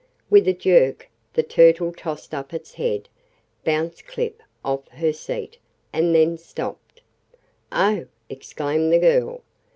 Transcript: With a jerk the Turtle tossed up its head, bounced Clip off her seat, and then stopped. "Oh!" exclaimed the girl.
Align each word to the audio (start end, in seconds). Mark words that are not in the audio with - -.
With 0.31 0.47
a 0.47 0.53
jerk 0.53 1.07
the 1.33 1.43
Turtle 1.43 1.93
tossed 1.93 2.33
up 2.33 2.55
its 2.55 2.73
head, 2.73 3.07
bounced 3.63 4.07
Clip 4.07 4.41
off 4.65 4.87
her 4.87 5.13
seat, 5.13 5.59
and 5.93 6.15
then 6.15 6.39
stopped. 6.39 7.01
"Oh!" 7.71 8.07
exclaimed 8.27 8.91
the 8.91 8.97
girl. 8.97 9.43